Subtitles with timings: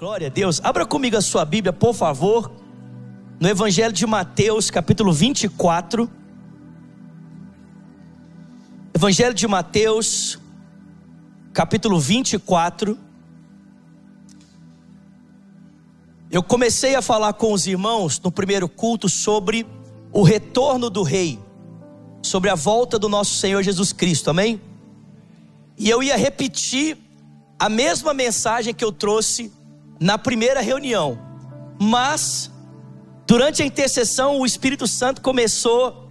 [0.00, 0.62] Glória a Deus.
[0.64, 2.50] Abra comigo a sua Bíblia, por favor,
[3.38, 6.10] no Evangelho de Mateus, capítulo 24.
[8.94, 10.38] Evangelho de Mateus,
[11.52, 12.98] capítulo 24.
[16.30, 19.66] Eu comecei a falar com os irmãos no primeiro culto sobre
[20.10, 21.38] o retorno do Rei,
[22.22, 24.62] sobre a volta do nosso Senhor Jesus Cristo, amém?
[25.76, 26.96] E eu ia repetir
[27.58, 29.59] a mesma mensagem que eu trouxe
[30.00, 31.18] na primeira reunião,
[31.78, 32.50] mas
[33.26, 36.10] durante a intercessão o Espírito Santo começou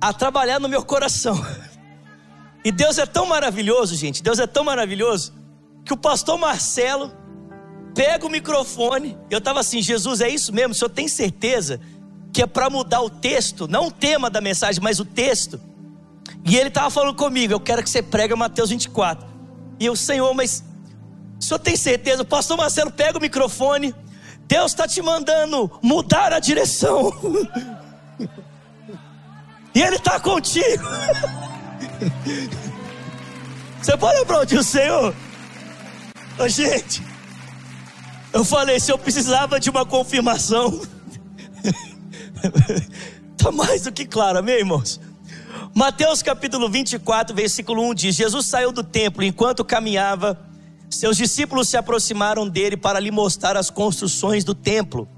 [0.00, 1.40] a trabalhar no meu coração.
[2.64, 5.32] E Deus é tão maravilhoso, gente, Deus é tão maravilhoso,
[5.84, 7.12] que o pastor Marcelo
[7.94, 10.72] pega o microfone, eu estava assim, Jesus, é isso mesmo?
[10.72, 11.80] O senhor tem certeza
[12.32, 15.60] que é para mudar o texto, não o tema da mensagem, mas o texto?
[16.44, 19.26] E ele estava falando comigo, eu quero que você pregue Mateus 24.
[19.78, 20.64] E eu, Senhor, mas
[21.42, 22.24] o senhor tem certeza?
[22.24, 23.92] Pastor Marcelo pega o microfone.
[24.46, 27.12] Deus está te mandando mudar a direção.
[29.74, 30.84] e Ele está contigo.
[33.82, 35.12] Você pode aplaudir o Senhor?
[36.38, 37.02] Ô, gente,
[38.32, 40.80] eu falei, se eu precisava de uma confirmação,
[43.32, 45.00] está mais do que claro, amém, irmãos?
[45.74, 50.51] Mateus capítulo 24, versículo 1 diz: Jesus saiu do templo enquanto caminhava
[50.94, 55.08] seus discípulos se aproximaram dele para lhe mostrar as construções do templo.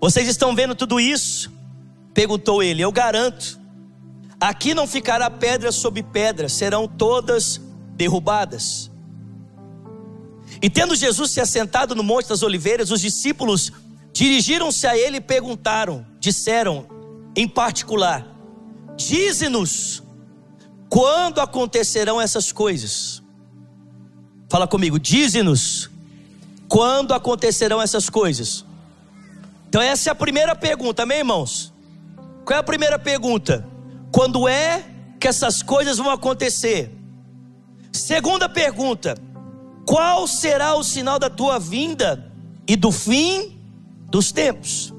[0.00, 1.50] Vocês estão vendo tudo isso?
[2.12, 2.82] Perguntou ele.
[2.82, 3.60] Eu garanto.
[4.40, 7.60] Aqui não ficará pedra sobre pedra, serão todas
[7.94, 8.90] derrubadas.
[10.60, 13.70] E tendo Jesus se assentado no Monte das Oliveiras, os discípulos
[14.12, 16.86] dirigiram-se a ele e perguntaram, disseram
[17.36, 18.26] em particular:
[18.96, 20.02] Dize-nos
[20.88, 23.21] quando acontecerão essas coisas
[24.52, 25.88] Fala comigo, dize-nos
[26.68, 28.66] quando acontecerão essas coisas.
[29.66, 31.72] Então, essa é a primeira pergunta, amém, irmãos?
[32.44, 33.66] Qual é a primeira pergunta?
[34.12, 34.84] Quando é
[35.18, 36.94] que essas coisas vão acontecer?
[37.90, 39.16] Segunda pergunta:
[39.86, 42.30] qual será o sinal da tua vinda
[42.68, 43.58] e do fim
[44.10, 44.92] dos tempos?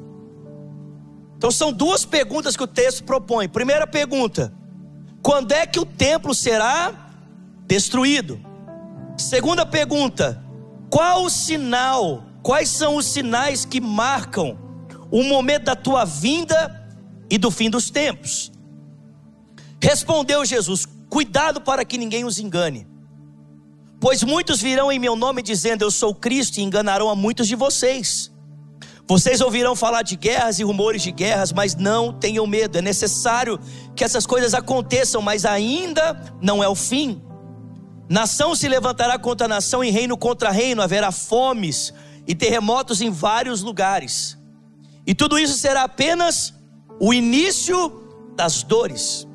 [1.38, 3.48] Então, são duas perguntas que o texto propõe.
[3.48, 4.52] Primeira pergunta:
[5.22, 6.92] quando é que o templo será
[7.68, 8.52] destruído?
[9.18, 10.44] Segunda pergunta:
[10.90, 14.58] qual o sinal, quais são os sinais que marcam
[15.12, 16.88] o momento da tua vinda
[17.30, 18.52] e do fim dos tempos?
[19.82, 22.88] Respondeu Jesus: Cuidado para que ninguém os engane.
[24.00, 27.56] Pois muitos virão em meu nome dizendo eu sou Cristo e enganarão a muitos de
[27.56, 28.32] vocês.
[29.08, 32.78] Vocês ouvirão falar de guerras e rumores de guerras, mas não tenham medo.
[32.78, 33.60] É necessário
[33.96, 37.22] que essas coisas aconteçam, mas ainda não é o fim.
[38.10, 41.94] Nação se levantará contra nação e reino contra reino, haverá fomes
[42.28, 44.38] e terremotos em vários lugares.
[45.06, 46.54] E tudo isso será apenas
[47.00, 48.02] o início
[48.36, 49.28] das dores.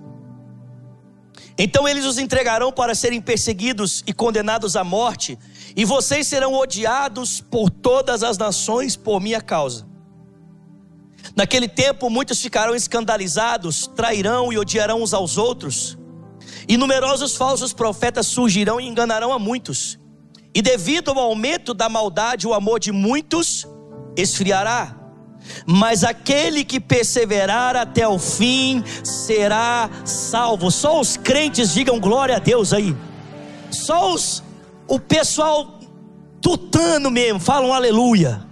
[1.57, 5.37] Então eles os entregarão para serem perseguidos e condenados à morte,
[5.75, 9.87] e vocês serão odiados por todas as nações por minha causa.
[11.35, 15.98] Naquele tempo muitos ficarão escandalizados, trairão e odiarão uns aos outros
[16.67, 19.99] e numerosos falsos profetas surgirão e enganarão a muitos.
[20.55, 23.67] E devido ao aumento da maldade, o amor de muitos
[24.17, 24.97] esfriará.
[25.67, 30.71] Mas aquele que perseverar até o fim será salvo.
[30.71, 32.97] Só os crentes digam glória a Deus aí.
[33.71, 34.43] Só os
[34.89, 35.79] o pessoal
[36.41, 38.43] tutano mesmo falam aleluia.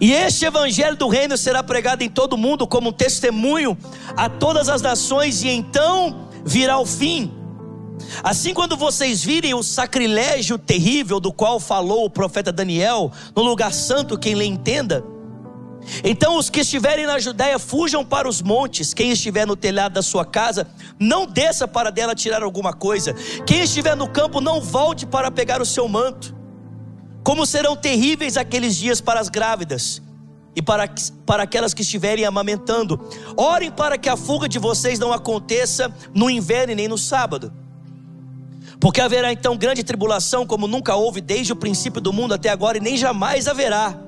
[0.00, 3.76] E este evangelho do reino será pregado em todo o mundo como um testemunho
[4.16, 7.32] a todas as nações e então virá o fim.
[8.22, 13.72] Assim, quando vocês virem o sacrilégio terrível do qual falou o profeta Daniel, no lugar
[13.72, 15.04] santo, quem lhe entenda,
[16.04, 18.94] então os que estiverem na Judéia fujam para os montes.
[18.94, 20.66] Quem estiver no telhado da sua casa,
[20.98, 23.14] não desça para dela tirar alguma coisa.
[23.46, 26.34] Quem estiver no campo, não volte para pegar o seu manto.
[27.24, 30.02] Como serão terríveis aqueles dias para as grávidas
[30.54, 30.88] e para,
[31.24, 33.00] para aquelas que estiverem amamentando.
[33.36, 37.52] Orem para que a fuga de vocês não aconteça no inverno nem no sábado.
[38.78, 42.78] Porque haverá então grande tribulação, como nunca houve desde o princípio do mundo até agora,
[42.78, 43.98] e nem jamais haverá.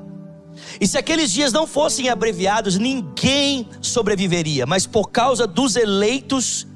[0.81, 6.67] E se aqueles dias não fossem abreviados, ninguém sobreviveria, mas por causa dos eleitos,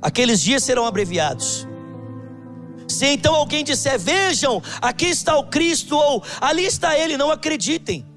[0.00, 1.66] aqueles dias serão abreviados.
[2.88, 8.11] Se então alguém disser, vejam, aqui está o Cristo, ou ali está ele, não acreditem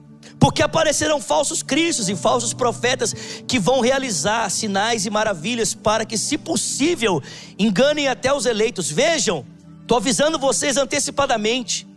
[0.45, 3.15] porque aparecerão falsos cristos e falsos profetas
[3.47, 7.19] que vão realizar sinais e maravilhas para que, se possível,
[7.57, 8.91] enganem até os eleitos.
[8.91, 9.43] Vejam,
[9.81, 11.87] estou avisando vocês antecipadamente.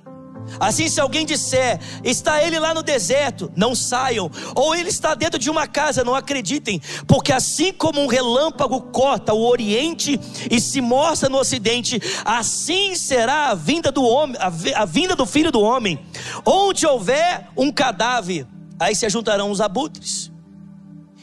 [0.58, 5.38] Assim, se alguém disser, está ele lá no deserto, não saiam, ou ele está dentro
[5.38, 10.18] de uma casa, não acreditem, porque assim como um relâmpago corta o oriente
[10.50, 14.36] e se mostra no ocidente, assim será a vinda do homem,
[14.74, 15.98] a vinda do filho do homem.
[16.44, 18.46] Onde houver um cadáver,
[18.80, 20.32] aí se juntarão os abutres.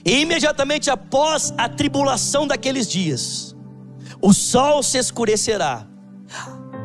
[0.05, 3.55] E imediatamente após a tribulação daqueles dias,
[4.21, 5.87] o sol se escurecerá,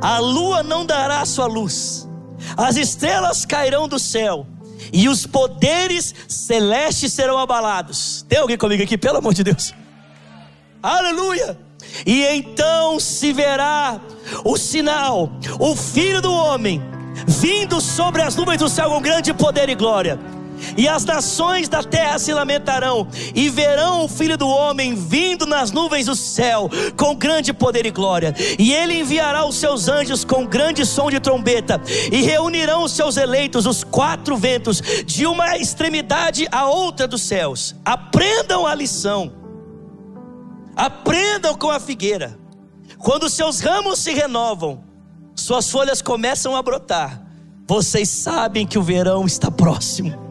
[0.01, 2.10] a lua não dará sua luz
[2.57, 4.47] as estrelas cairão do céu
[4.93, 8.25] e os poderes celestes serão abalados.
[8.29, 9.75] Tem alguém comigo aqui, pelo amor de Deus?
[10.83, 11.59] Aleluia!
[12.07, 14.01] E então se verá
[14.45, 16.81] o sinal, o filho do homem,
[17.27, 20.19] vindo sobre as nuvens do céu com grande poder e glória
[20.77, 25.73] e as nações da terra se lamentarão, e verão o filho do homem vindo nas
[25.73, 28.35] nuvens do céu, com grande poder e glória.
[28.59, 31.81] E ele enviará os seus anjos com grande som de trombeta,
[32.11, 37.75] e reunirão os seus eleitos, os quatro ventos, de uma extremidade à outra dos céus.
[37.85, 39.33] Aprendam a lição,
[40.77, 42.39] aprendam com a figueira.
[42.99, 44.85] Quando seus ramos se renovam,
[45.35, 47.23] suas folhas começam a brotar.
[47.67, 50.30] Vocês sabem que o verão está próximo.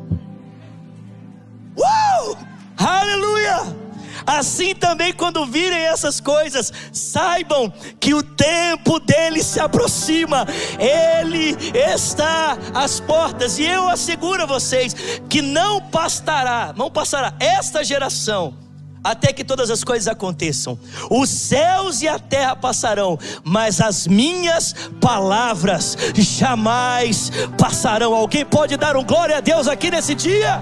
[2.80, 3.78] Aleluia!
[4.26, 10.46] Assim também, quando virem essas coisas, saibam que o tempo dele se aproxima,
[10.80, 14.96] ele está às portas, e eu asseguro a vocês
[15.28, 18.56] que não passará, não passará esta geração
[19.04, 20.78] até que todas as coisas aconteçam.
[21.10, 28.14] Os céus e a terra passarão, mas as minhas palavras jamais passarão.
[28.14, 30.62] Alguém pode dar um glória a Deus aqui nesse dia?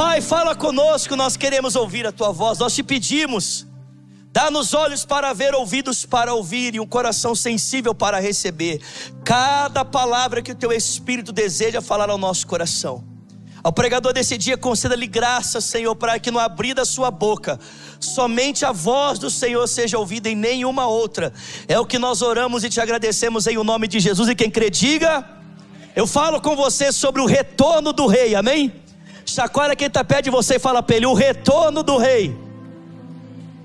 [0.00, 3.66] Pai, fala conosco, nós queremos ouvir a tua voz, nós te pedimos.
[4.32, 8.80] Dá-nos olhos para ver, ouvidos para ouvir e um coração sensível para receber
[9.22, 13.04] cada palavra que o teu Espírito deseja falar ao nosso coração.
[13.62, 17.60] Ao pregador desse dia, conceda-lhe graça, Senhor, para que no abrir da sua boca,
[18.00, 21.30] somente a voz do Senhor seja ouvida e nenhuma outra.
[21.68, 24.30] É o que nós oramos e te agradecemos em o nome de Jesus.
[24.30, 25.28] E quem crê, diga:
[25.94, 28.79] Eu falo com você sobre o retorno do Rei, amém?
[29.30, 32.36] Chacoalha quem está perto de você e fala para ele: o retorno do rei.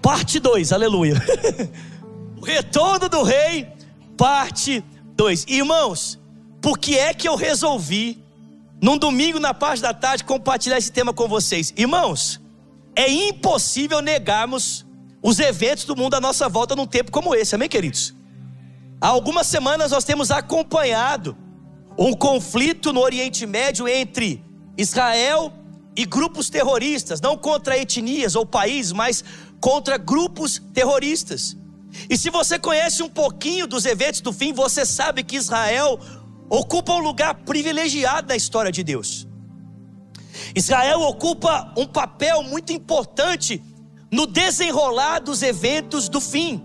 [0.02, 1.16] Parte 2, aleluia.
[2.38, 3.68] o retorno do rei,
[4.16, 4.84] parte
[5.16, 5.46] 2.
[5.48, 6.20] Irmãos,
[6.62, 8.24] por que é que eu resolvi,
[8.82, 11.74] num domingo na parte da tarde, compartilhar esse tema com vocês?
[11.76, 12.40] Irmãos,
[12.96, 14.86] é impossível negarmos
[15.24, 18.14] os eventos do mundo à nossa volta num tempo como esse, amém, queridos?
[19.02, 21.36] Há algumas semanas nós temos acompanhado
[21.98, 24.44] um conflito no Oriente Médio entre
[24.78, 25.54] Israel
[25.96, 29.24] e grupos terroristas, não contra etnias ou países, mas
[29.60, 31.56] contra grupos terroristas.
[32.10, 36.00] E se você conhece um pouquinho dos eventos do fim, você sabe que Israel
[36.50, 39.28] ocupa um lugar privilegiado na história de Deus.
[40.54, 43.64] Israel ocupa um papel muito importante
[44.12, 46.62] no desenrolar dos eventos do fim.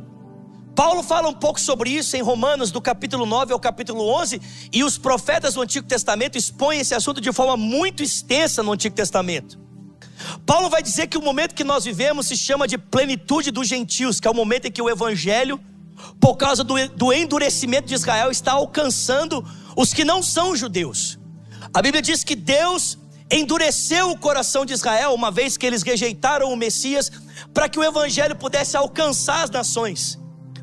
[0.75, 4.40] Paulo fala um pouco sobre isso em Romanos, do capítulo 9 ao capítulo 11,
[4.72, 8.94] e os profetas do Antigo Testamento expõem esse assunto de forma muito extensa no Antigo
[8.94, 9.58] Testamento.
[10.46, 14.20] Paulo vai dizer que o momento que nós vivemos se chama de plenitude dos gentios,
[14.20, 15.61] que é o momento em que o evangelho,
[16.20, 19.44] por causa do, do endurecimento de Israel, está alcançando
[19.76, 21.18] os que não são judeus.
[21.73, 22.99] A Bíblia diz que Deus
[23.30, 27.11] endureceu o coração de Israel, uma vez que eles rejeitaram o Messias,
[27.54, 30.19] para que o evangelho pudesse alcançar as nações.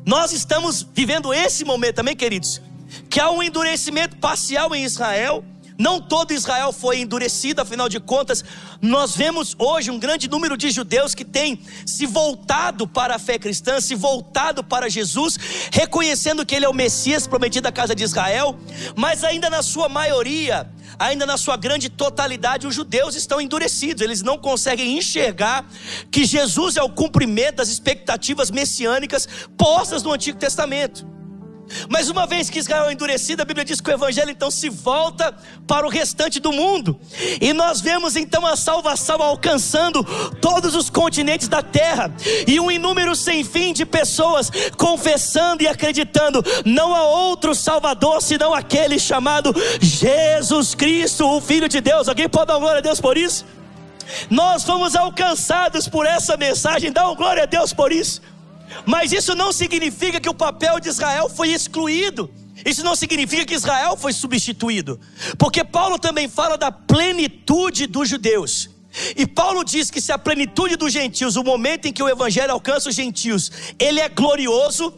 [0.08, 2.62] Nós estamos vivendo esse momento também, queridos,
[3.10, 5.44] que há um endurecimento parcial em Israel.
[5.78, 8.42] Não todo Israel foi endurecido, afinal de contas,
[8.80, 13.38] nós vemos hoje um grande número de judeus que têm se voltado para a fé
[13.38, 15.36] cristã, se voltado para Jesus,
[15.70, 18.58] reconhecendo que Ele é o Messias prometido à casa de Israel,
[18.96, 20.66] mas ainda na sua maioria,
[20.98, 25.68] ainda na sua grande totalidade, os judeus estão endurecidos, eles não conseguem enxergar
[26.10, 31.17] que Jesus é o cumprimento das expectativas messiânicas postas no Antigo Testamento.
[31.88, 34.68] Mas uma vez que Israel é endurecido, a Bíblia diz que o Evangelho então se
[34.68, 35.34] volta
[35.66, 36.98] para o restante do mundo,
[37.40, 40.04] e nós vemos então a salvação alcançando
[40.40, 42.12] todos os continentes da terra,
[42.46, 48.54] e um inúmero sem fim de pessoas confessando e acreditando: não há outro Salvador senão
[48.54, 52.08] aquele chamado Jesus Cristo, o Filho de Deus.
[52.08, 53.44] Alguém pode dar glória a Deus por isso?
[54.30, 58.22] Nós fomos alcançados por essa mensagem, dá glória a Deus por isso.
[58.84, 62.30] Mas isso não significa que o papel de Israel foi excluído.
[62.64, 64.98] Isso não significa que Israel foi substituído.
[65.36, 68.70] Porque Paulo também fala da plenitude dos judeus.
[69.16, 72.52] E Paulo diz que se a plenitude dos gentios, o momento em que o evangelho
[72.52, 74.94] alcança os gentios, ele é glorioso,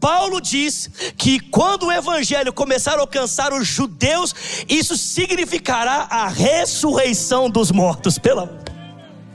[0.00, 4.34] Paulo diz que quando o evangelho começar a alcançar os judeus,
[4.68, 8.18] isso significará a ressurreição dos mortos.
[8.18, 8.46] Pela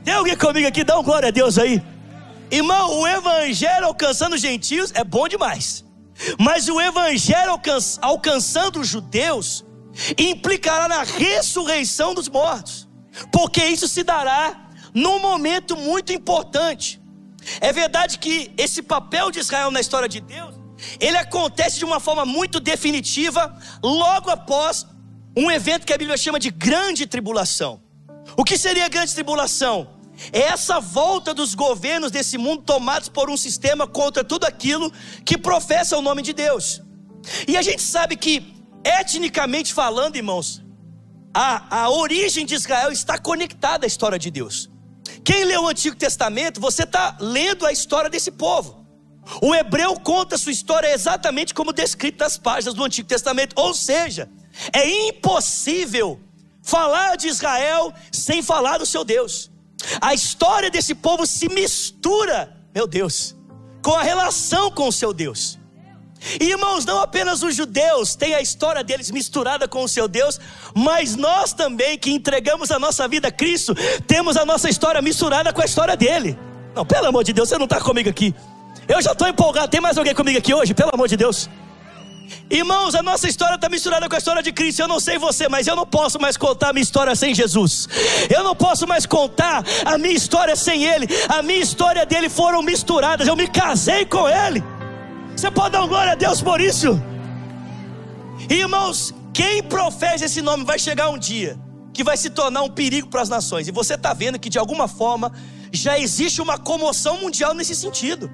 [0.04, 0.84] Tem alguém comigo aqui?
[0.84, 1.82] Dá um glória a Deus aí.
[2.52, 5.82] Irmão, o evangelho alcançando os gentios é bom demais.
[6.38, 7.58] Mas o evangelho
[8.02, 9.64] alcançando os judeus
[10.18, 12.86] implicará na ressurreição dos mortos.
[13.32, 17.00] Porque isso se dará num momento muito importante.
[17.58, 20.54] É verdade que esse papel de Israel na história de Deus,
[21.00, 24.86] ele acontece de uma forma muito definitiva logo após
[25.34, 27.82] um evento que a Bíblia chama de grande tribulação.
[28.36, 29.91] O que seria a grande tribulação?
[30.30, 34.92] É essa volta dos governos desse mundo tomados por um sistema contra tudo aquilo
[35.24, 36.82] que professa o nome de Deus.
[37.48, 40.62] E a gente sabe que, etnicamente falando, irmãos,
[41.34, 44.70] a, a origem de Israel está conectada à história de Deus.
[45.24, 48.82] Quem lê o Antigo Testamento, você está lendo a história desse povo.
[49.40, 53.54] O hebreu conta sua história exatamente como descrito nas páginas do Antigo Testamento.
[53.56, 54.28] Ou seja,
[54.72, 56.20] é impossível
[56.62, 59.51] falar de Israel sem falar do seu Deus.
[60.00, 63.34] A história desse povo se mistura, meu Deus,
[63.82, 65.58] com a relação com o seu Deus.
[66.40, 70.38] E irmãos, não apenas os judeus têm a história deles misturada com o seu Deus,
[70.74, 73.74] mas nós também que entregamos a nossa vida a Cristo,
[74.06, 76.38] temos a nossa história misturada com a história dele.
[76.74, 78.34] Não, pelo amor de Deus, você não está comigo aqui.
[78.88, 79.68] Eu já estou empolgado.
[79.68, 80.74] Tem mais alguém comigo aqui hoje?
[80.74, 81.48] Pelo amor de Deus.
[82.50, 84.80] Irmãos, a nossa história está misturada com a história de Cristo.
[84.80, 87.88] Eu não sei você, mas eu não posso mais contar a minha história sem Jesus.
[88.28, 91.08] Eu não posso mais contar a minha história sem Ele.
[91.28, 93.26] A minha história dele foram misturadas.
[93.26, 94.62] Eu me casei com Ele.
[95.34, 97.00] Você pode dar glória a Deus por isso?
[98.50, 101.58] Irmãos, quem professa esse nome vai chegar um dia
[101.92, 103.68] que vai se tornar um perigo para as nações.
[103.68, 105.32] E você está vendo que de alguma forma
[105.72, 108.30] já existe uma comoção mundial nesse sentido.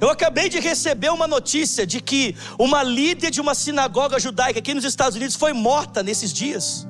[0.00, 4.74] Eu acabei de receber uma notícia de que uma líder de uma sinagoga judaica aqui
[4.74, 6.86] nos Estados Unidos foi morta nesses dias.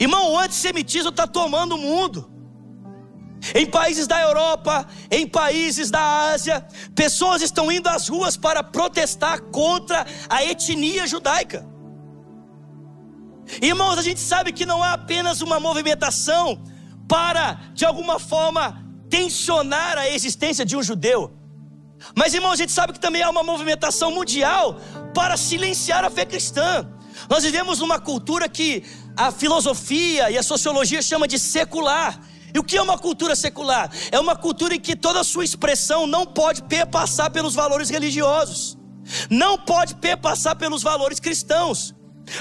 [0.00, 2.30] Irmão, o antissemitismo está tomando o mundo.
[3.54, 9.42] Em países da Europa, em países da Ásia, pessoas estão indo às ruas para protestar
[9.42, 11.66] contra a etnia judaica.
[13.60, 16.62] Irmãos, a gente sabe que não há apenas uma movimentação
[17.06, 18.83] para, de alguma forma,
[19.14, 21.20] tensionar a existência de um judeu.
[22.16, 24.80] Mas, irmãos, a gente sabe que também há uma movimentação mundial
[25.14, 26.68] para silenciar a fé cristã.
[27.30, 28.82] Nós vivemos numa cultura que
[29.16, 32.20] a filosofia e a sociologia chama de secular.
[32.52, 33.88] E o que é uma cultura secular?
[34.10, 38.76] É uma cultura em que toda a sua expressão não pode perpassar pelos valores religiosos,
[39.30, 41.94] não pode perpassar pelos valores cristãos.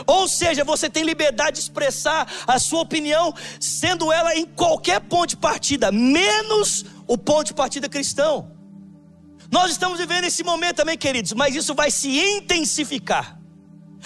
[0.06, 5.30] Ou seja, você tem liberdade de expressar a sua opinião, sendo ela em qualquer ponto
[5.30, 8.52] de partida, menos o ponto de partida cristão.
[9.52, 13.40] Nós estamos vivendo esse momento também, queridos, mas isso vai se intensificar.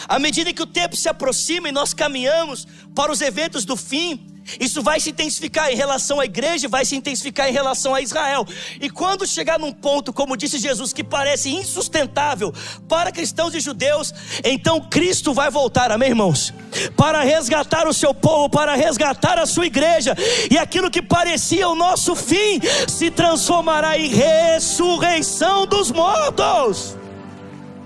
[0.08, 4.27] À medida que o tempo se aproxima e nós caminhamos para os eventos do fim,
[4.60, 8.46] isso vai se intensificar em relação à igreja, vai se intensificar em relação a Israel.
[8.80, 12.54] E quando chegar num ponto, como disse Jesus, que parece insustentável
[12.88, 14.14] para cristãos e judeus,
[14.44, 16.54] então Cristo vai voltar, amém, irmãos?
[16.96, 20.16] Para resgatar o seu povo, para resgatar a sua igreja,
[20.50, 26.98] e aquilo que parecia o nosso fim se transformará em ressurreição dos mortos.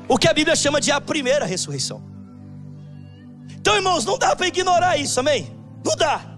[0.07, 2.03] O que a Bíblia chama de a primeira ressurreição.
[3.49, 5.55] Então, irmãos, não dá para ignorar isso, amém?
[5.85, 6.30] Não dá.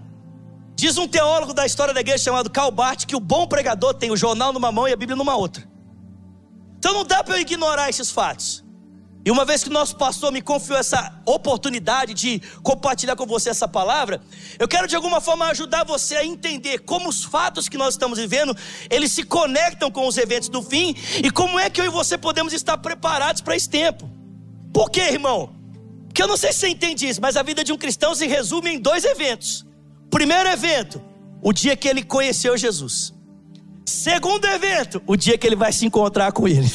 [0.76, 4.10] Diz um teólogo da história da igreja chamado Karl Barth que o bom pregador tem
[4.10, 5.68] o jornal numa mão e a Bíblia numa outra.
[6.78, 8.64] Então não dá para eu ignorar esses fatos.
[9.26, 13.48] E uma vez que o nosso pastor me confiou essa oportunidade de compartilhar com você
[13.48, 14.20] essa palavra,
[14.58, 18.18] eu quero de alguma forma ajudar você a entender como os fatos que nós estamos
[18.18, 18.54] vivendo,
[18.90, 22.18] eles se conectam com os eventos do fim e como é que eu e você
[22.18, 24.10] podemos estar preparados para esse tempo.
[24.74, 25.54] Por quê, irmão?
[26.06, 28.26] Porque eu não sei se você entende isso, mas a vida de um cristão se
[28.26, 29.64] resume em dois eventos.
[30.10, 31.02] Primeiro evento,
[31.42, 33.12] o dia que ele conheceu Jesus.
[33.84, 36.68] Segundo evento, o dia que ele vai se encontrar com ele.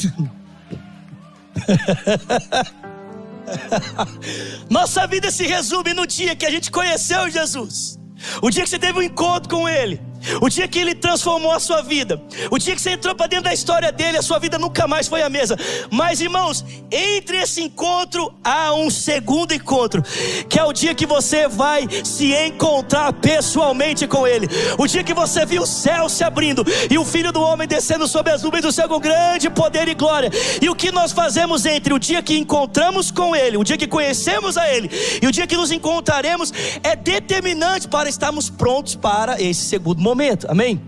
[4.69, 7.99] Nossa vida se resume no dia que a gente conheceu Jesus.
[8.41, 10.01] O dia que você teve um encontro com Ele.
[10.41, 12.21] O dia que ele transformou a sua vida,
[12.51, 15.07] o dia que você entrou para dentro da história dele, a sua vida nunca mais
[15.07, 15.57] foi a mesma.
[15.89, 20.03] Mas irmãos, entre esse encontro há um segundo encontro,
[20.47, 24.47] que é o dia que você vai se encontrar pessoalmente com ele.
[24.77, 28.07] O dia que você viu o céu se abrindo e o filho do homem descendo
[28.07, 30.29] sobre as nuvens do céu com grande poder e glória.
[30.61, 33.87] E o que nós fazemos entre o dia que encontramos com ele, o dia que
[33.87, 34.89] conhecemos a ele
[35.21, 40.08] e o dia que nos encontraremos é determinante para estarmos prontos para esse segundo momento
[40.09, 40.81] momento, amém?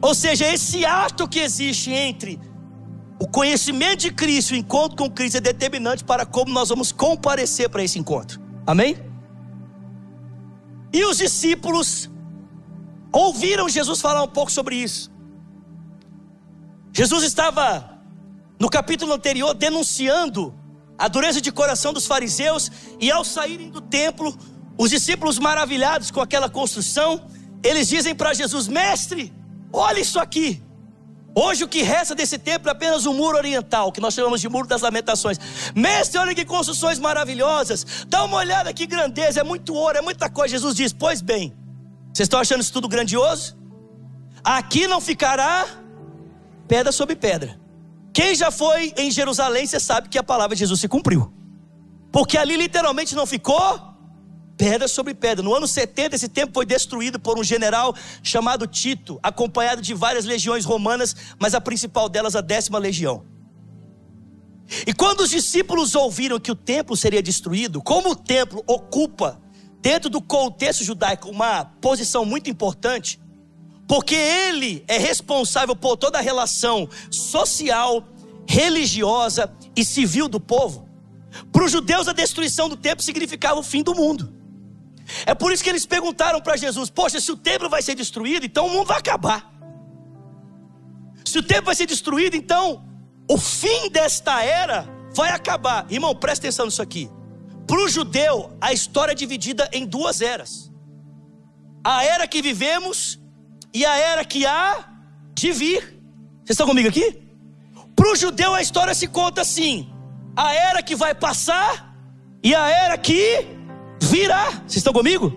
[0.00, 2.40] Ou seja, esse ato que existe entre
[3.18, 7.68] o conhecimento de Cristo, o encontro com Cristo é determinante para como nós vamos comparecer
[7.68, 8.40] para esse encontro.
[8.66, 8.96] Amém?
[10.92, 12.10] E os discípulos
[13.12, 15.10] ouviram Jesus falar um pouco sobre isso.
[16.92, 18.00] Jesus estava
[18.60, 20.54] no capítulo anterior denunciando
[20.98, 24.36] a dureza de coração dos fariseus, e ao saírem do templo,
[24.78, 27.26] os discípulos maravilhados com aquela construção,
[27.62, 29.32] eles dizem para Jesus: Mestre,
[29.72, 30.62] olha isso aqui.
[31.34, 34.48] Hoje o que resta desse templo é apenas um muro oriental, que nós chamamos de
[34.50, 35.38] muro das lamentações.
[35.74, 38.04] Mestre, olha que construções maravilhosas.
[38.06, 40.52] Dá uma olhada que grandeza, é muito ouro, é muita coisa.
[40.52, 41.54] Jesus diz: Pois bem,
[42.12, 43.56] vocês estão achando isso tudo grandioso?
[44.44, 45.66] Aqui não ficará
[46.68, 47.58] pedra sobre pedra.
[48.12, 51.32] Quem já foi em Jerusalém, você sabe que a palavra de Jesus se cumpriu.
[52.10, 53.91] Porque ali literalmente não ficou
[54.62, 55.42] pedra sobre pedra.
[55.42, 57.92] No ano 70, esse templo foi destruído por um general
[58.22, 63.26] chamado Tito, acompanhado de várias legiões romanas, mas a principal delas, a décima legião.
[64.86, 69.42] E quando os discípulos ouviram que o templo seria destruído, como o templo ocupa,
[69.80, 73.20] dentro do contexto judaico, uma posição muito importante,
[73.88, 78.06] porque ele é responsável por toda a relação social,
[78.46, 80.88] religiosa e civil do povo.
[81.50, 84.41] Para os judeus, a destruição do templo significava o fim do mundo.
[85.26, 88.46] É por isso que eles perguntaram para Jesus: Poxa, se o templo vai ser destruído,
[88.46, 89.52] então o mundo vai acabar.
[91.24, 92.84] Se o templo vai ser destruído, então
[93.28, 95.86] o fim desta era vai acabar.
[95.90, 97.10] Irmão, presta atenção nisso aqui.
[97.66, 100.70] Para o judeu, a história é dividida em duas eras:
[101.84, 103.20] a era que vivemos
[103.72, 104.88] e a era que há
[105.34, 105.82] de vir.
[106.44, 107.22] Vocês estão comigo aqui?
[107.94, 109.92] Para o judeu, a história se conta assim:
[110.36, 111.96] a era que vai passar
[112.42, 113.46] e a era que
[114.02, 114.50] virá.
[114.50, 115.32] Vocês estão comigo?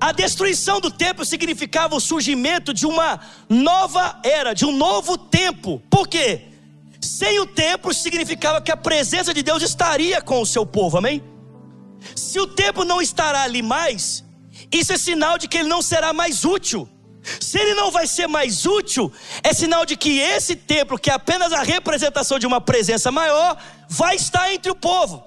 [0.00, 5.80] A destruição do templo significava o surgimento de uma nova era, de um novo tempo.
[5.88, 6.42] Por quê?
[7.00, 11.22] Sem o templo significava que a presença de Deus estaria com o seu povo, amém?
[12.16, 14.24] Se o templo não estará ali mais,
[14.72, 16.88] isso é sinal de que ele não será mais útil.
[17.40, 19.12] Se ele não vai ser mais útil,
[19.42, 23.56] é sinal de que esse templo, que é apenas a representação de uma presença maior,
[23.88, 25.22] vai estar entre o povo.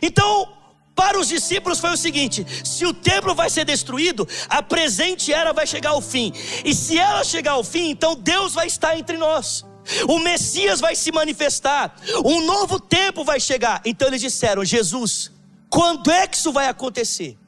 [0.00, 0.59] Então,
[1.00, 5.50] para os discípulos foi o seguinte: se o templo vai ser destruído, a presente era
[5.50, 6.30] vai chegar ao fim.
[6.62, 9.64] E se ela chegar ao fim, então Deus vai estar entre nós.
[10.06, 13.80] O Messias vai se manifestar, um novo tempo vai chegar.
[13.86, 15.32] Então eles disseram: Jesus,
[15.70, 17.38] quando é que isso vai acontecer?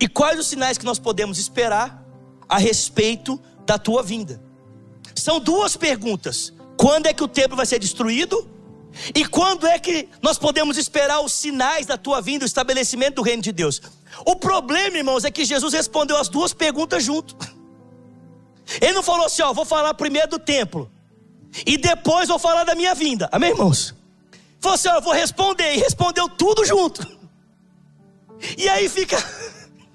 [0.00, 2.02] E quais os sinais que nós podemos esperar
[2.48, 4.40] a respeito da tua vinda?
[5.14, 8.48] São duas perguntas: quando é que o templo vai ser destruído?
[9.14, 13.22] E quando é que nós podemos esperar os sinais da tua vinda, o estabelecimento do
[13.22, 13.80] reino de Deus?
[14.24, 17.36] O problema, irmãos, é que Jesus respondeu as duas perguntas junto.
[18.80, 20.90] Ele não falou assim, ó, vou falar primeiro do templo
[21.66, 23.28] e depois vou falar da minha vinda.
[23.32, 23.94] Amém, irmãos?
[24.60, 27.04] Falou assim, ó, vou responder e respondeu tudo junto.
[28.56, 29.16] E aí fica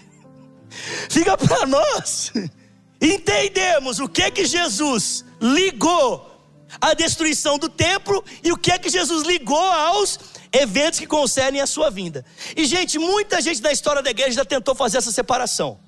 [1.10, 2.32] fica para nós
[3.02, 6.35] entendemos o que que Jesus ligou
[6.80, 10.20] a destruição do templo e o que é que Jesus ligou aos
[10.52, 12.26] eventos que concernem a sua vinda.
[12.56, 15.80] E, gente, muita gente na história da igreja já tentou fazer essa separação.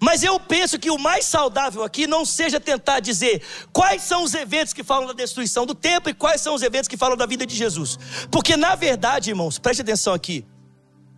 [0.00, 3.42] Mas eu penso que o mais saudável aqui não seja tentar dizer
[3.72, 6.88] quais são os eventos que falam da destruição do templo e quais são os eventos
[6.88, 7.98] que falam da vida de Jesus.
[8.30, 10.44] Porque, na verdade, irmãos, preste atenção aqui.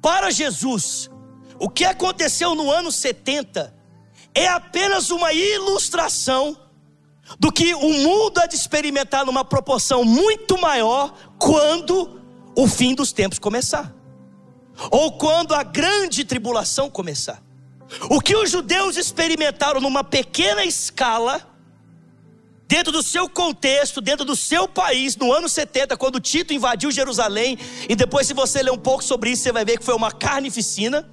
[0.03, 1.11] Para Jesus,
[1.59, 3.74] o que aconteceu no ano 70
[4.35, 6.57] é apenas uma ilustração
[7.38, 12.20] do que o mundo há de experimentar numa proporção muito maior quando
[12.56, 13.94] o fim dos tempos começar,
[14.90, 17.42] ou quando a grande tribulação começar.
[18.10, 21.46] O que os judeus experimentaram numa pequena escala,
[22.66, 27.58] dentro do seu contexto, dentro do seu país, no ano 70, quando Tito invadiu Jerusalém,
[27.88, 30.12] e depois, se você ler um pouco sobre isso, você vai ver que foi uma
[30.12, 31.08] carnificina.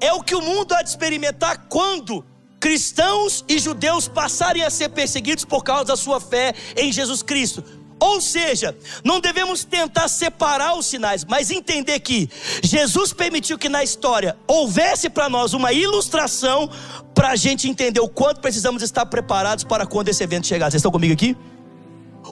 [0.00, 2.24] É o que o mundo há de experimentar quando
[2.62, 7.64] cristãos e judeus passarem a ser perseguidos por causa da sua fé em Jesus Cristo.
[7.98, 12.30] Ou seja, não devemos tentar separar os sinais, mas entender que
[12.62, 16.70] Jesus permitiu que na história houvesse para nós uma ilustração
[17.12, 20.70] para a gente entender o quanto precisamos estar preparados para quando esse evento chegar.
[20.70, 21.36] Vocês estão comigo aqui?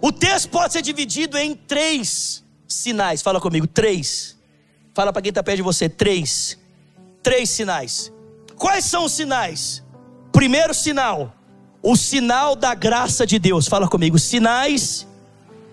[0.01, 3.21] O texto pode ser dividido em três sinais.
[3.21, 4.39] Fala comigo, três.
[4.95, 6.57] Fala para quem está perto de você, três.
[7.21, 8.13] Três sinais.
[8.57, 9.83] Quais são os sinais?
[10.33, 11.35] Primeiro sinal,
[11.83, 13.67] o sinal da graça de Deus.
[13.67, 15.07] Fala comigo, sinais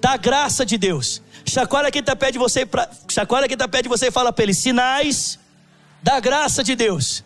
[0.02, 1.22] da graça de Deus.
[1.46, 4.34] Chacoalha quem está perto de você, pra, chacoalha quem está perto de você e fala
[4.34, 5.39] para ele, sinais
[6.04, 7.24] da graça de Deus.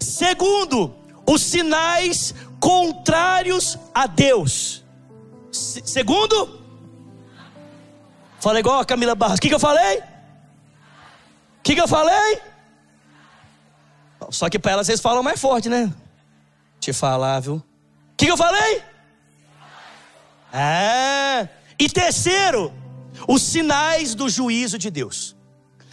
[0.00, 0.94] Segundo,
[1.26, 4.82] os sinais contrários a Deus.
[5.50, 6.62] segundo,
[8.42, 9.38] Fala igual a Camila Barros.
[9.38, 9.98] O que, que eu falei?
[9.98, 12.42] O que, que eu falei?
[14.30, 15.92] Só que para ela vocês falam mais forte, né?
[16.82, 17.54] Te falar, viu?
[17.54, 17.62] O
[18.16, 18.82] que, que eu falei?
[20.52, 21.48] É.
[21.78, 22.74] E terceiro,
[23.28, 25.36] os sinais do juízo de Deus.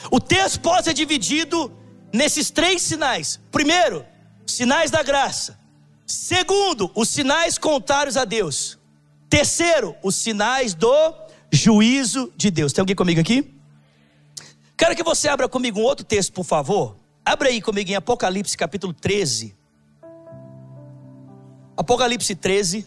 [0.09, 1.71] O texto pode ser dividido
[2.11, 3.39] nesses três sinais.
[3.51, 4.03] Primeiro,
[4.47, 5.59] sinais da graça.
[6.07, 8.79] Segundo, os sinais contrários a Deus.
[9.29, 11.13] Terceiro, os sinais do
[11.51, 12.73] juízo de Deus.
[12.73, 13.53] Tem alguém comigo aqui?
[14.75, 16.95] Quero que você abra comigo um outro texto, por favor.
[17.23, 19.58] Abra aí comigo em Apocalipse capítulo 13.
[21.79, 22.85] Apocalipse 13.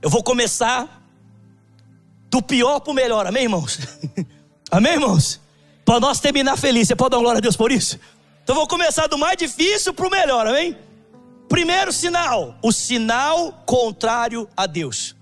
[0.00, 1.04] Eu vou começar
[2.30, 3.78] do pior para o melhor, amém, irmãos?
[4.72, 5.38] amém, irmãos?
[5.84, 8.00] Para nós terminar feliz, você pode dar glória a Deus por isso?
[8.42, 10.74] Então vou começar do mais difícil para o melhor, amém?
[11.50, 15.14] Primeiro sinal, o sinal contrário a Deus.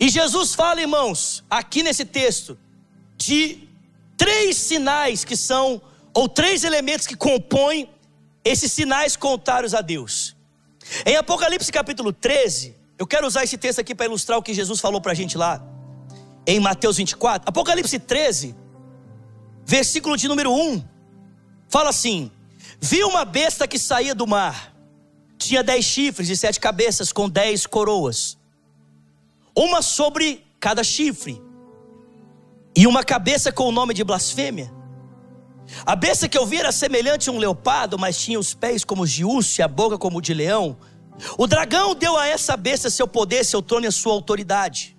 [0.00, 2.58] E Jesus fala, irmãos, aqui nesse texto,
[3.16, 3.60] de
[4.16, 5.80] três sinais que são,
[6.12, 7.88] ou três elementos que compõem
[8.44, 10.36] esses sinais contrários a Deus.
[11.06, 14.80] Em Apocalipse capítulo 13, eu quero usar esse texto aqui para ilustrar o que Jesus
[14.80, 15.64] falou para a gente lá,
[16.46, 17.48] em Mateus 24.
[17.48, 18.54] Apocalipse 13,
[19.64, 20.84] versículo de número 1,
[21.68, 22.30] fala assim:
[22.80, 24.74] Vi uma besta que saía do mar,
[25.38, 28.36] tinha dez chifres e sete cabeças, com dez coroas,
[29.56, 31.40] uma sobre cada chifre,
[32.74, 34.81] e uma cabeça com o nome de blasfêmia.
[35.84, 39.06] A besta que eu vi era semelhante a um leopardo, mas tinha os pés como
[39.06, 40.76] de urso e a boca como de leão.
[41.36, 44.96] O dragão deu a essa besta seu poder, seu trono e a sua autoridade.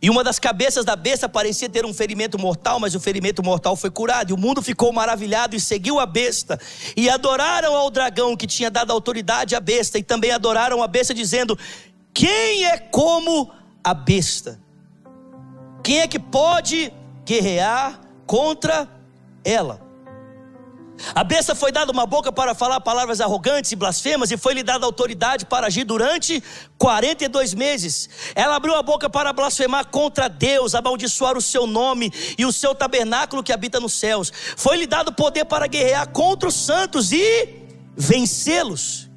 [0.00, 3.74] E uma das cabeças da besta parecia ter um ferimento mortal, mas o ferimento mortal
[3.76, 4.30] foi curado.
[4.30, 6.60] E o mundo ficou maravilhado e seguiu a besta.
[6.96, 9.98] E adoraram ao dragão que tinha dado autoridade à besta.
[9.98, 11.58] E também adoraram a besta, dizendo:
[12.12, 13.50] Quem é como
[13.82, 14.60] a besta?
[15.82, 16.92] Quem é que pode
[17.24, 18.88] guerrear contra
[19.46, 19.86] ela?
[21.14, 24.86] A besta foi dada uma boca para falar palavras arrogantes e blasfemas, e foi-lhe dada
[24.86, 26.42] autoridade para agir durante
[26.78, 28.08] 42 meses.
[28.34, 32.74] Ela abriu a boca para blasfemar contra Deus, amaldiçoar o seu nome e o seu
[32.74, 34.32] tabernáculo que habita nos céus.
[34.56, 39.10] Foi-lhe dado poder para guerrear contra os santos e vencê-los.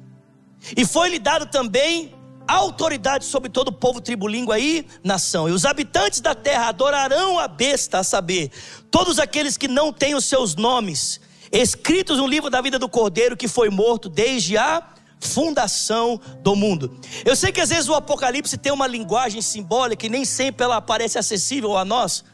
[0.76, 2.14] E foi-lhe dado também
[2.52, 5.48] autoridade sobre todo o povo, tribo, língua e nação.
[5.48, 8.50] E os habitantes da terra adorarão a besta, a saber,
[8.90, 11.20] todos aqueles que não têm os seus nomes
[11.52, 14.82] escritos no livro da vida do Cordeiro que foi morto desde a
[15.18, 16.98] fundação do mundo.
[17.24, 20.80] Eu sei que às vezes o Apocalipse tem uma linguagem simbólica e nem sempre ela
[20.80, 22.24] parece acessível a nós,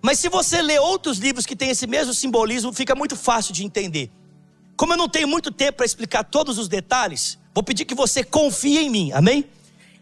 [0.00, 3.64] mas se você lê outros livros que têm esse mesmo simbolismo, fica muito fácil de
[3.64, 4.10] entender.
[4.76, 8.24] Como eu não tenho muito tempo para explicar todos os detalhes, vou pedir que você
[8.24, 9.44] confie em mim, amém?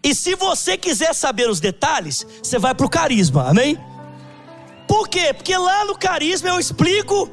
[0.02, 3.78] E se você quiser saber os detalhes, você vai para o carisma, amém?
[4.88, 5.32] Por quê?
[5.32, 7.30] Porque lá no carisma eu explico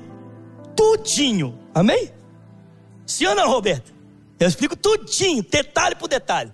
[0.75, 1.57] tudinho.
[1.73, 2.11] Amém?
[3.05, 3.93] Sim ou não, Roberto?
[4.39, 6.51] Eu explico tudinho, detalhe por detalhe.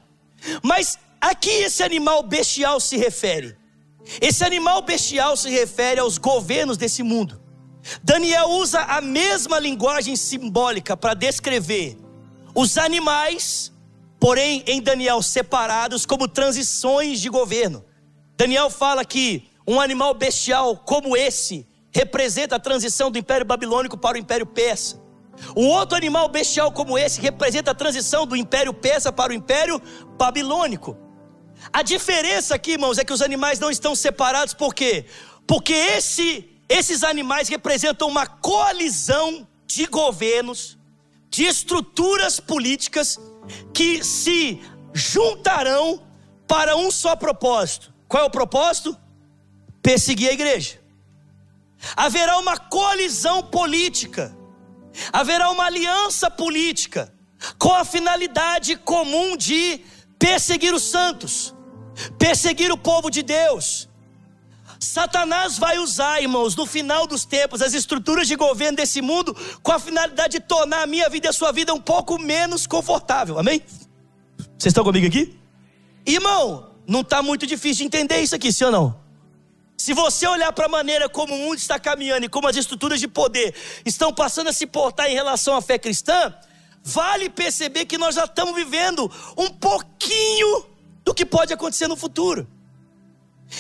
[0.62, 3.58] Mas a que esse animal bestial se refere?
[4.22, 7.42] Esse animal bestial se refere aos governos desse mundo.
[8.02, 11.98] Daniel usa a mesma linguagem simbólica para descrever
[12.56, 13.73] os animais,
[14.24, 17.84] porém em Daniel separados como transições de governo.
[18.38, 24.16] Daniel fala que um animal bestial como esse representa a transição do Império Babilônico para
[24.16, 25.04] o Império Persa.
[25.58, 29.82] Um outro animal bestial como esse representa a transição do Império Persa para o Império
[30.18, 30.98] Babilônico.
[31.74, 35.06] A diferença aqui, irmãos, é que os animais não estão separados, por quê?
[35.46, 40.78] Porque esse, esses animais representam uma coalizão de governos,
[41.30, 43.20] de estruturas políticas
[43.74, 44.62] que se
[44.94, 46.02] juntarão
[46.48, 47.94] para um só propósito.
[48.08, 48.96] Qual é o propósito?
[49.82, 50.84] Perseguir a igreja
[51.96, 54.36] haverá uma colisão política,
[55.12, 57.14] haverá uma aliança política,
[57.58, 59.82] com a finalidade comum de
[60.18, 61.54] perseguir os santos,
[62.18, 63.90] perseguir o povo de Deus.
[64.84, 69.72] Satanás vai usar, irmãos, no final dos tempos, as estruturas de governo desse mundo, com
[69.72, 73.40] a finalidade de tornar a minha vida e a sua vida um pouco menos confortável,
[73.40, 73.62] amém?
[74.38, 75.40] Vocês estão comigo aqui?
[76.06, 79.04] Irmão, não está muito difícil de entender isso aqui, sim ou não?
[79.78, 83.00] Se você olhar para a maneira como o mundo está caminhando e como as estruturas
[83.00, 86.34] de poder estão passando a se portar em relação à fé cristã,
[86.84, 90.66] vale perceber que nós já estamos vivendo um pouquinho
[91.04, 92.48] do que pode acontecer no futuro.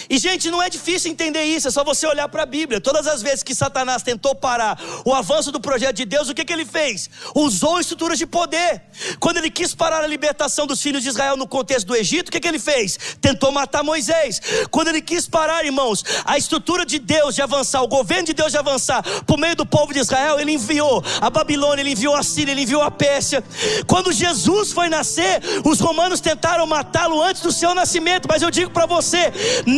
[0.10, 2.80] E, gente, não é difícil entender isso, é só você olhar para a Bíblia.
[2.82, 6.46] Todas as vezes que Satanás tentou parar o avanço do projeto de Deus, o que,
[6.46, 7.10] que ele fez?
[7.36, 8.82] Usou estruturas de poder.
[9.20, 12.32] Quando ele quis parar a libertação dos filhos de Israel no contexto do Egito, o
[12.32, 12.98] que, que ele fez?
[13.22, 14.42] Tentou matar Moisés.
[14.70, 18.52] Quando ele quis parar, irmãos, a estrutura de Deus de avançar, o governo de Deus
[18.52, 22.24] de avançar por meio do povo de Israel, ele enviou a Babilônia, ele enviou a
[22.24, 23.44] Síria, ele enviou a Pérsia.
[23.88, 28.72] Quando Jesus foi nascer, os romanos tentaram matá-lo antes do seu nascimento, mas eu digo
[28.72, 29.32] para você,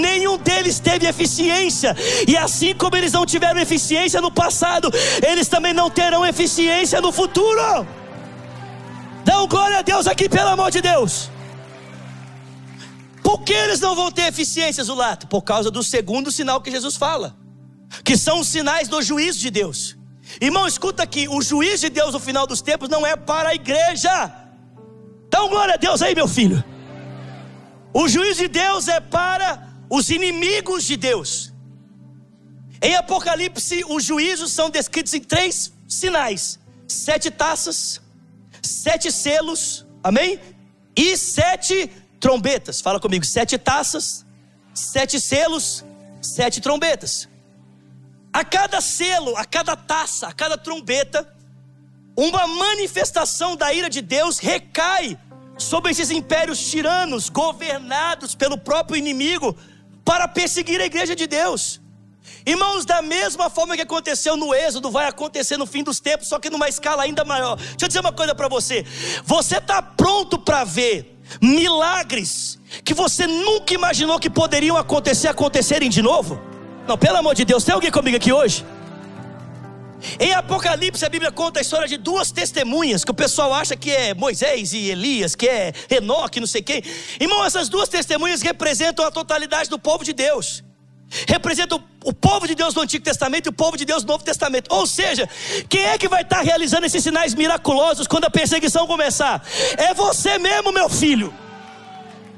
[0.08, 1.92] nenhum deles teve eficiência,
[2.32, 4.88] e assim como eles não tiveram eficiência no passado,
[5.32, 7.68] eles também não terão eficiência no futuro.
[9.30, 11.14] Dão glória a Deus aqui, pelo amor de Deus.
[13.28, 15.26] Por que eles não vão ter eficiência, Zulato?
[15.28, 17.36] Por causa do segundo sinal que Jesus fala,
[18.04, 19.98] que são os sinais do juízo de Deus.
[20.40, 23.56] Irmão, escuta aqui: o juízo de Deus no final dos tempos não é para a
[23.56, 24.16] igreja.
[25.32, 26.64] Dá glória a Deus aí, meu filho.
[27.92, 31.54] O juízo de Deus é para os inimigos de Deus.
[32.82, 38.02] Em Apocalipse, os juízos são descritos em três sinais: sete taças,
[38.62, 40.40] sete selos, amém?
[40.96, 42.82] E sete trombetas.
[42.82, 44.26] Fala comigo: sete taças,
[44.74, 45.84] sete selos,
[46.22, 47.28] sete trombetas.
[48.34, 51.34] A cada selo, a cada taça, a cada trombeta,
[52.18, 55.18] uma manifestação da ira de Deus recai
[55.58, 59.56] sobre esses impérios tiranos, governados pelo próprio inimigo,
[60.06, 61.82] para perseguir a igreja de Deus.
[62.46, 66.38] Irmãos, da mesma forma que aconteceu no Êxodo, vai acontecer no fim dos tempos, só
[66.38, 67.56] que numa escala ainda maior.
[67.56, 68.86] Deixa eu dizer uma coisa para você:
[69.24, 76.04] você está pronto para ver milagres que você nunca imaginou que poderiam acontecer, acontecerem de
[76.04, 76.40] novo?
[76.88, 78.64] Não, pelo amor de Deus, tem alguém comigo aqui hoje?
[80.20, 83.92] Em Apocalipse, a Bíblia conta a história de duas testemunhas que o pessoal acha que
[83.92, 86.84] é Moisés e Elias, que é Enoque, não sei quem.
[87.20, 90.64] Irmão, essas duas testemunhas representam a totalidade do povo de Deus.
[91.28, 94.24] Representam o povo de Deus do Antigo Testamento e o povo de Deus do Novo
[94.24, 94.74] Testamento.
[94.74, 95.30] Ou seja,
[95.70, 99.46] quem é que vai estar realizando esses sinais miraculosos quando a perseguição começar?
[99.78, 101.34] É você mesmo, meu filho.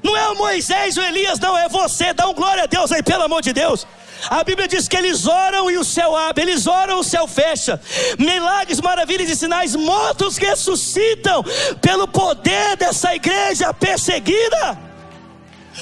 [0.08, 2.14] Não é o Moisés ou Elias, não, é você.
[2.14, 3.86] Dá um glória a Deus aí, pelo amor de Deus.
[4.30, 7.78] A Bíblia diz que eles oram e o céu abre, eles oram, o céu fecha.
[8.18, 11.44] Milagres, maravilhas e sinais, mortos ressuscitam
[11.82, 14.87] pelo poder dessa igreja perseguida.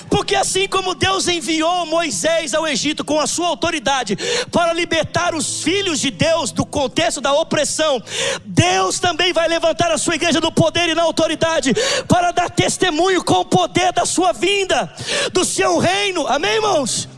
[0.09, 4.17] Porque assim como Deus enviou Moisés ao Egito com a sua autoridade
[4.51, 8.01] para libertar os filhos de Deus do contexto da opressão,
[8.43, 11.73] Deus também vai levantar a sua igreja no poder e na autoridade
[12.07, 14.93] para dar testemunho com o poder da sua vinda,
[15.33, 16.27] do seu reino.
[16.27, 17.14] Amém, irmãos?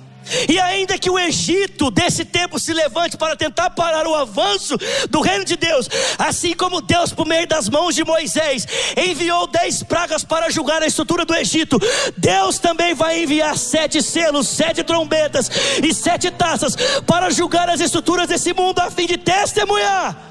[0.49, 4.77] E ainda que o Egito desse tempo se levante para tentar parar o avanço
[5.09, 9.83] do reino de Deus, assim como Deus, por meio das mãos de Moisés, enviou dez
[9.83, 11.79] pragas para julgar a estrutura do Egito,
[12.17, 15.49] Deus também vai enviar sete selos, sete trombetas
[15.83, 20.27] e sete taças para julgar as estruturas desse mundo, a fim de testemunhar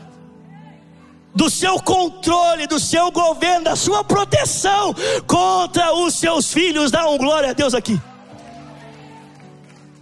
[1.35, 4.95] do seu controle, do seu governo, da sua proteção
[5.27, 6.91] contra os seus filhos.
[6.91, 8.01] Dá um glória a Deus aqui.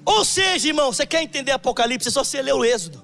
[0.05, 3.03] Ou seja, irmão, você quer entender Apocalipse, é só você ler o Êxodo.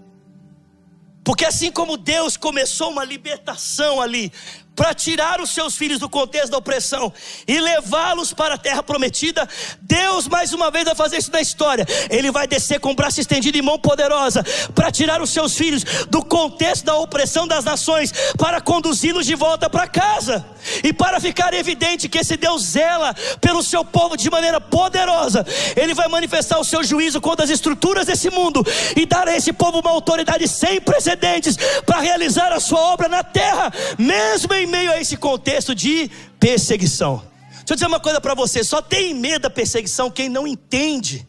[1.25, 4.33] Porque assim como Deus começou uma libertação ali,
[4.81, 7.13] para tirar os seus filhos do contexto da opressão
[7.47, 9.47] e levá-los para a terra prometida,
[9.83, 11.87] Deus mais uma vez vai fazer isso na história.
[12.09, 14.43] Ele vai descer com o braço estendido e mão poderosa
[14.75, 19.69] para tirar os seus filhos do contexto da opressão das nações, para conduzi-los de volta
[19.69, 20.47] para casa.
[20.83, 25.45] E para ficar evidente que esse Deus zela pelo seu povo de maneira poderosa,
[25.77, 28.65] ele vai manifestar o seu juízo contra as estruturas desse mundo
[28.97, 33.23] e dar a esse povo uma autoridade sem precedentes para realizar a sua obra na
[33.23, 37.23] terra, mesmo em meio a esse contexto de perseguição.
[37.51, 41.27] Deixa eu dizer uma coisa para você: só tem medo da perseguição quem não entende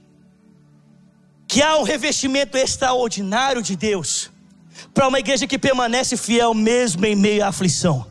[1.48, 4.32] que há um revestimento extraordinário de Deus
[4.94, 8.10] para uma igreja que permanece fiel mesmo em meio à aflição.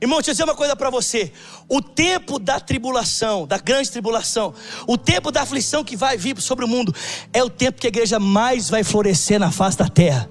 [0.00, 1.32] Irmão, deixa eu dizer uma coisa para você:
[1.68, 4.54] o tempo da tribulação, da grande tribulação,
[4.86, 6.94] o tempo da aflição que vai vir sobre o mundo,
[7.32, 10.28] é o tempo que a igreja mais vai florescer na face da terra.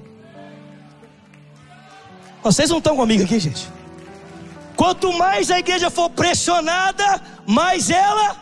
[2.43, 3.74] Vocês não estão comigo aqui, gente?
[4.75, 8.35] Quanto mais a igreja for pressionada, mais ela,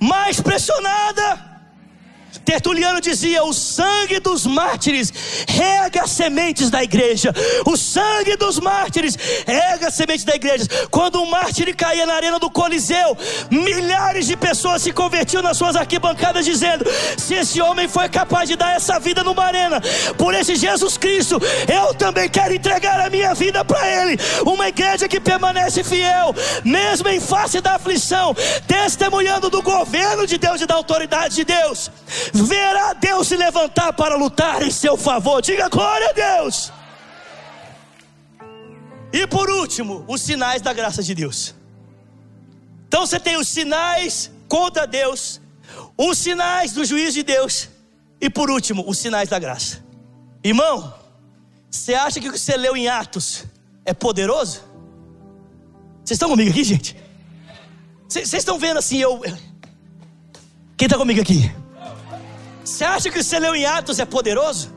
[0.00, 1.51] mais pressionada.
[2.44, 5.12] Tertuliano dizia: o sangue dos mártires
[5.48, 7.32] rega as sementes da igreja.
[7.66, 9.16] O sangue dos mártires
[9.46, 10.66] rega as sementes da igreja.
[10.90, 13.16] Quando um mártir caía na arena do Coliseu,
[13.50, 16.84] milhares de pessoas se convertiam nas suas arquibancadas, dizendo:
[17.16, 19.80] se esse homem foi capaz de dar essa vida numa arena,
[20.16, 24.18] por esse Jesus Cristo, eu também quero entregar a minha vida para Ele.
[24.44, 28.34] Uma igreja que permanece fiel, mesmo em face da aflição,
[28.66, 31.90] testemunhando do governo de Deus e da autoridade de Deus
[32.32, 35.40] verá Deus se levantar para lutar em seu favor.
[35.40, 36.72] Diga glória a Deus.
[39.12, 41.54] E por último, os sinais da graça de Deus.
[42.88, 45.40] Então você tem os sinais contra Deus,
[45.96, 47.68] os sinais do juízo de Deus,
[48.20, 49.82] e por último, os sinais da graça.
[50.44, 50.94] Irmão,
[51.70, 53.44] você acha que o que você leu em Atos
[53.84, 54.62] é poderoso?
[56.04, 56.96] Vocês estão comigo aqui, gente?
[58.08, 59.20] Vocês estão vendo assim, eu.
[60.76, 61.50] Quem está comigo aqui?
[62.64, 64.72] Você acha que o que leu em Atos é poderoso?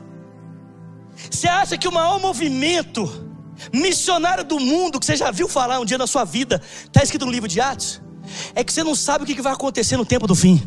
[1.30, 3.24] Você acha que o maior movimento
[3.72, 7.24] missionário do mundo que você já viu falar um dia na sua vida está escrito
[7.24, 8.00] no livro de Atos?
[8.54, 10.62] É que você não sabe o que vai acontecer no tempo do fim.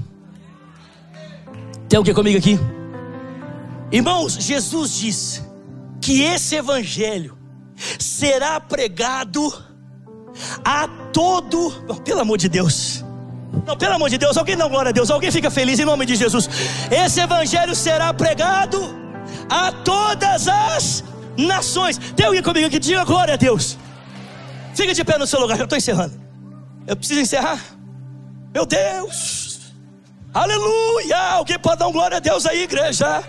[1.87, 2.57] Tem alguém comigo aqui?
[3.91, 5.41] Irmãos, Jesus disse
[6.01, 7.37] que esse evangelho
[7.99, 9.51] será pregado
[10.63, 11.71] a todo,
[12.03, 13.03] pelo amor de Deus,
[13.65, 16.05] não, pelo amor de Deus, alguém dá glória a Deus, alguém fica feliz em nome
[16.05, 16.49] de Jesus.
[16.91, 18.79] Esse evangelho será pregado
[19.49, 21.03] a todas as
[21.37, 21.97] nações.
[22.15, 23.77] Tem alguém comigo que diga glória a Deus.
[24.73, 26.19] Fica de pé no seu lugar, eu estou encerrando.
[26.87, 27.59] Eu preciso encerrar.
[28.53, 29.59] Meu Deus,
[30.33, 31.17] aleluia.
[31.33, 33.23] Alguém pode dar um glória a Deus aí, igreja?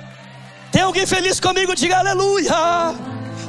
[0.73, 1.75] Tem alguém feliz comigo?
[1.75, 2.55] Diga aleluia.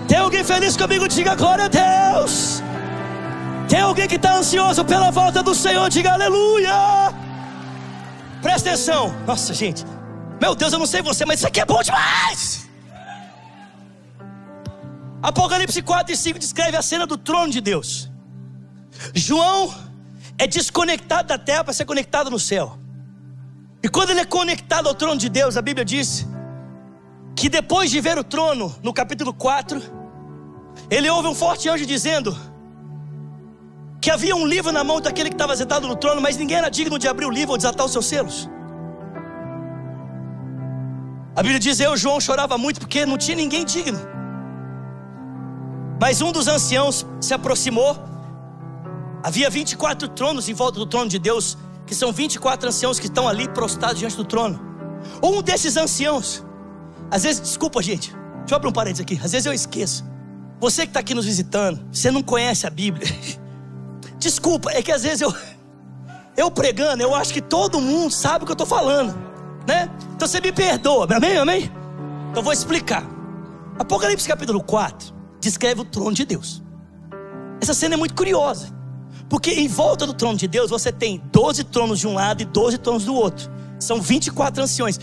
[0.07, 1.07] Tem alguém feliz comigo?
[1.07, 2.60] Diga glória a Deus.
[3.71, 5.89] Tem alguém que está ansioso pela volta do Senhor?
[5.89, 6.73] Diga aleluia.
[8.41, 9.03] Presta atenção.
[9.25, 9.85] Nossa, gente.
[10.41, 12.69] Meu Deus, eu não sei você, mas isso aqui é bom demais.
[15.23, 18.11] Apocalipse 4 e 5 descreve a cena do trono de Deus.
[19.15, 19.73] João
[20.37, 22.77] é desconectado da terra para ser conectado no céu.
[23.81, 26.27] E quando ele é conectado ao trono de Deus, a Bíblia diz
[27.37, 29.81] que depois de ver o trono, no capítulo 4,
[30.89, 32.50] ele ouve um forte anjo dizendo:
[34.01, 36.69] que havia um livro na mão daquele que estava sentado no trono, mas ninguém era
[36.69, 38.49] digno de abrir o livro ou desatar os seus selos.
[41.35, 43.99] A Bíblia diz: Eu, João, chorava muito porque não tinha ninguém digno.
[45.99, 47.95] Mas um dos anciãos se aproximou.
[49.23, 53.27] Havia 24 tronos em volta do trono de Deus, que são 24 anciãos que estão
[53.27, 54.59] ali prostrados diante do trono.
[55.21, 56.43] Um desses anciãos,
[57.11, 60.03] às vezes, desculpa, gente, deixa eu abrir um parênteses aqui, às vezes eu esqueço.
[60.59, 63.07] Você que está aqui nos visitando, você não conhece a Bíblia.
[64.21, 65.33] Desculpa, é que às vezes eu,
[66.37, 69.17] eu pregando, eu acho que todo mundo sabe o que eu estou falando,
[69.67, 69.89] né?
[70.15, 71.71] Então você me perdoa, amém, amém?
[72.29, 73.03] Então vou explicar.
[73.79, 76.61] Apocalipse capítulo 4 descreve o trono de Deus.
[77.59, 78.67] Essa cena é muito curiosa,
[79.27, 82.45] porque em volta do trono de Deus você tem 12 tronos de um lado e
[82.45, 83.49] 12 tronos do outro.
[83.79, 84.99] São 24 anciões.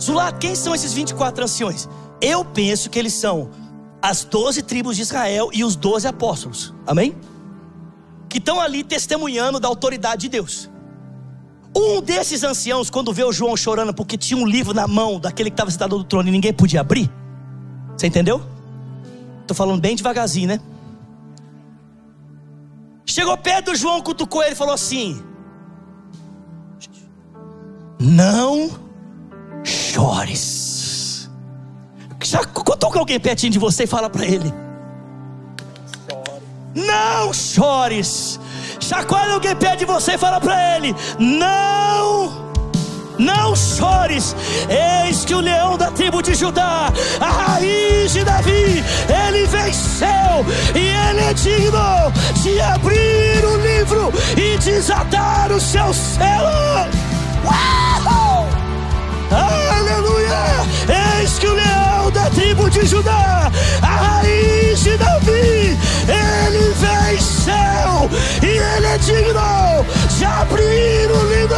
[0.00, 1.86] Zulá, quem são esses 24 anciões?
[2.22, 3.50] Eu penso que eles são
[4.00, 6.72] as 12 tribos de Israel e os 12 apóstolos.
[6.86, 7.14] Amém?
[8.32, 10.70] Que estão ali testemunhando da autoridade de Deus.
[11.76, 15.50] Um desses anciãos, quando vê o João chorando porque tinha um livro na mão daquele
[15.50, 17.12] que estava sentado no trono e ninguém podia abrir,
[17.94, 18.42] você entendeu?
[19.42, 20.60] Estou falando bem devagarzinho, né?
[23.04, 25.22] Chegou perto do João, cutucou ele e falou assim:
[28.00, 28.70] Não
[29.62, 31.30] chores.
[32.22, 34.50] Já cutuca alguém pertinho de você e fala para ele:
[36.74, 38.38] não chores.
[38.80, 42.32] Chacoalha alguém perto de você e fala para ele: Não,
[43.18, 44.34] não chores.
[44.68, 50.08] Eis que o leão da tribo de Judá, a raiz de Davi, ele venceu
[50.74, 56.90] e ele é digno de abrir o livro e desatar o seu selo.
[57.44, 57.91] Uau!
[59.32, 61.20] Aleluia!
[61.20, 68.10] Eis que o leão da tribo de Judá, a raiz de Davi, ele venceu
[68.42, 69.86] e ele é digno
[70.18, 71.56] de abrir o livro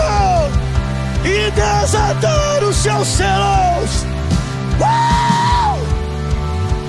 [1.25, 4.07] e desatar os seus selos.
[4.81, 5.79] Uau!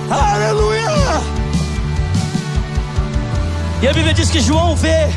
[0.10, 0.86] Aleluia!
[3.82, 5.10] E a Bíblia diz que João vê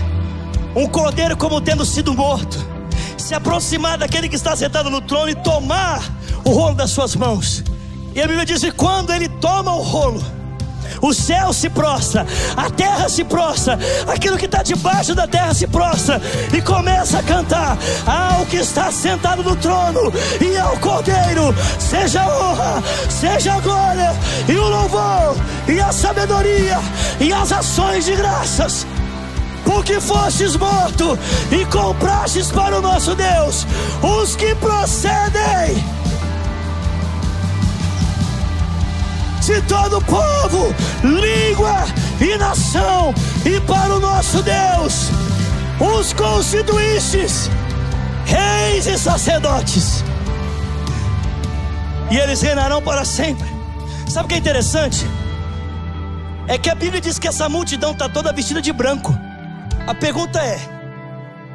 [0.74, 2.67] um cordeiro como tendo sido morto
[3.28, 6.02] se aproximar daquele que está sentado no trono e tomar
[6.46, 7.62] o rolo das suas mãos.
[8.14, 10.24] E a Bíblia diz que quando ele toma o rolo,
[11.02, 15.66] o céu se prostra, a terra se prostra, aquilo que está debaixo da terra se
[15.66, 16.18] prostra
[16.56, 17.76] e começa a cantar
[18.06, 24.10] ao que está sentado no trono e ao Cordeiro, seja a honra, seja a glória
[24.48, 25.36] e o louvor
[25.68, 26.78] e a sabedoria
[27.20, 28.86] e as ações de graças
[29.68, 31.18] porque fostes morto
[31.52, 33.66] e comprastes para o nosso Deus
[34.02, 35.84] os que procedem
[39.42, 41.84] de todo povo, língua
[42.18, 43.14] e nação,
[43.44, 45.10] e para o nosso Deus
[45.78, 47.50] os constituístes
[48.24, 50.02] reis e sacerdotes,
[52.10, 53.46] e eles reinarão para sempre.
[54.08, 55.06] Sabe o que é interessante?
[56.46, 59.27] É que a Bíblia diz que essa multidão está toda vestida de branco.
[59.88, 60.58] A pergunta é: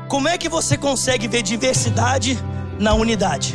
[0.07, 2.39] como é que você consegue ver diversidade
[2.79, 3.53] na unidade?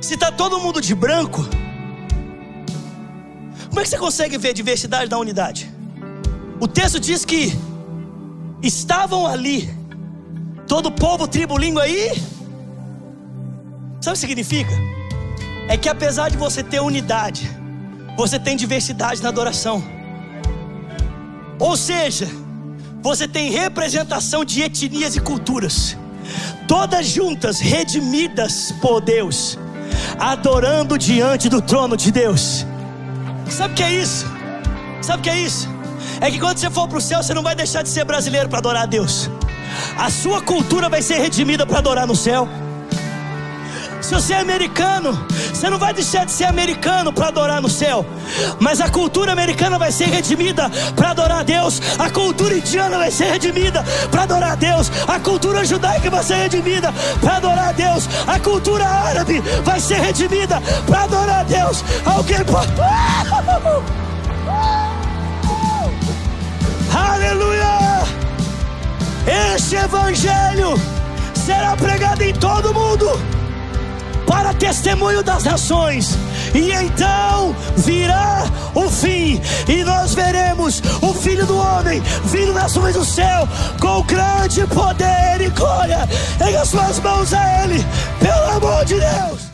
[0.00, 1.46] Se está todo mundo de branco,
[3.68, 5.70] como é que você consegue ver diversidade na unidade?
[6.58, 7.52] O texto diz que
[8.62, 9.68] estavam ali,
[10.66, 12.12] todo povo, tribo, língua aí.
[14.00, 14.72] Sabe o que significa?
[15.68, 17.50] É que apesar de você ter unidade,
[18.16, 19.95] você tem diversidade na adoração.
[21.58, 22.28] Ou seja,
[23.02, 25.96] você tem representação de etnias e culturas,
[26.66, 29.58] todas juntas, redimidas por Deus,
[30.18, 32.66] adorando diante do trono de Deus.
[33.48, 34.26] Sabe o que é isso?
[35.00, 35.68] Sabe o que é isso?
[36.20, 38.48] É que quando você for para o céu, você não vai deixar de ser brasileiro
[38.48, 39.30] para adorar a Deus.
[39.96, 42.48] A sua cultura vai ser redimida para adorar no céu.
[44.06, 45.18] Se você é americano,
[45.52, 48.06] você não vai deixar de ser americano para adorar no céu.
[48.60, 51.82] Mas a cultura americana vai ser redimida para adorar a Deus.
[51.98, 54.92] A cultura indiana vai ser redimida para adorar a Deus.
[55.08, 58.08] A cultura judaica vai ser redimida para adorar a Deus.
[58.28, 61.84] A cultura árabe vai ser redimida para adorar a Deus.
[62.04, 62.70] Alguém pode.
[66.94, 68.04] Aleluia!
[69.56, 70.80] Este evangelho
[71.34, 73.35] será pregado em todo mundo
[74.26, 76.18] para testemunho das nações.
[76.54, 82.94] E então virá o fim, e nós veremos o Filho do Homem vindo nas nuvens
[82.94, 83.48] do céu
[83.80, 86.08] com grande poder e glória.
[86.46, 87.84] Em as suas mãos a Ele,
[88.20, 89.45] pelo amor de Deus.